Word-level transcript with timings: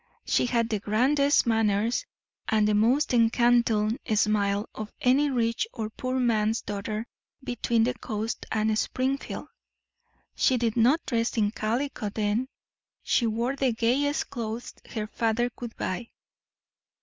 "She 0.25 0.47
had 0.47 0.69
the 0.69 0.79
grandest 0.79 1.45
manners 1.45 2.07
and 2.47 2.67
the 2.67 2.73
most 2.73 3.13
enchanting 3.13 3.99
smile 4.15 4.67
of 4.73 4.91
any 4.99 5.29
rich 5.29 5.67
or 5.73 5.91
poor 5.91 6.19
man's 6.19 6.59
daughter 6.63 7.05
between 7.43 7.83
the 7.83 7.93
coast 7.93 8.47
and 8.51 8.75
Springfield. 8.79 9.47
She 10.35 10.57
did 10.57 10.75
not 10.75 11.05
dress 11.05 11.37
in 11.37 11.51
calico 11.51 12.09
then. 12.09 12.47
She 13.03 13.27
wore 13.27 13.55
the 13.55 13.73
gayest 13.73 14.31
clothes 14.31 14.73
her 14.89 15.05
father 15.05 15.51
could 15.51 15.75
buy. 15.77 16.09